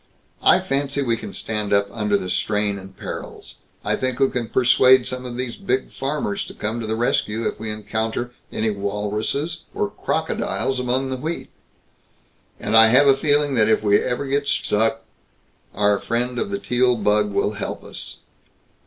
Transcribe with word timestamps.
"I 0.41 0.59
fancy 0.61 1.03
we 1.03 1.15
can 1.15 1.31
stand 1.31 1.71
up 1.71 1.87
under 1.91 2.17
the 2.17 2.27
strain 2.27 2.79
and 2.79 2.97
perils. 2.97 3.57
I 3.85 3.95
think 3.95 4.19
we 4.19 4.31
can 4.31 4.49
persuade 4.49 5.05
some 5.05 5.25
of 5.25 5.37
these 5.37 5.55
big 5.57 5.91
farmers 5.91 6.43
to 6.45 6.55
come 6.55 6.79
to 6.79 6.87
the 6.87 6.95
rescue 6.95 7.47
if 7.47 7.59
we 7.59 7.69
encounter 7.69 8.31
any 8.51 8.71
walruses 8.71 9.61
or 9.75 9.91
crocodiles 9.91 10.79
among 10.79 11.11
the 11.11 11.17
wheat. 11.17 11.49
And 12.59 12.75
I 12.75 12.87
have 12.87 13.05
a 13.05 13.15
feeling 13.15 13.53
that 13.53 13.69
if 13.69 13.83
we 13.83 13.99
ever 13.99 14.25
get 14.25 14.47
stuck, 14.47 15.03
our 15.71 15.99
friend 15.99 16.39
of 16.39 16.49
the 16.49 16.57
Teal 16.57 16.95
bug 16.97 17.31
will 17.31 17.51
help 17.51 17.83
us." 17.83 18.21